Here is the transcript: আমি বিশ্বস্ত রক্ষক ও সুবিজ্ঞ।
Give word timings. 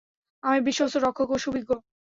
আমি 0.43 0.59
বিশ্বস্ত 0.61 0.95
রক্ষক 0.97 1.29
ও 1.31 1.37
সুবিজ্ঞ। 1.37 1.69